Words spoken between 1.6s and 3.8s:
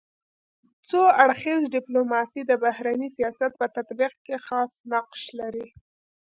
ډيپلوماسي د بهرني سیاست په